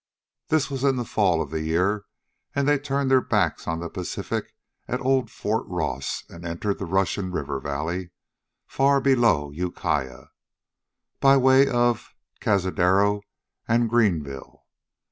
This 0.47 0.71
was 0.71 0.83
in 0.83 0.95
the 0.95 1.05
fall 1.05 1.43
of 1.43 1.51
the 1.51 1.61
year, 1.61 2.05
and 2.55 2.67
they 2.67 2.79
turned 2.79 3.11
their 3.11 3.21
backs 3.21 3.67
on 3.67 3.79
the 3.79 3.87
Pacific 3.87 4.45
at 4.87 4.99
old 4.99 5.29
Fort 5.29 5.63
Ross 5.67 6.23
and 6.27 6.43
entered 6.43 6.79
the 6.79 6.87
Russian 6.87 7.31
River 7.31 7.59
Valley, 7.59 8.09
far 8.65 8.99
below 8.99 9.51
Ukiah, 9.51 10.29
by 11.19 11.37
way 11.37 11.67
of 11.67 12.15
Cazadero 12.39 13.21
and 13.67 13.91
Guerneville. 13.91 14.63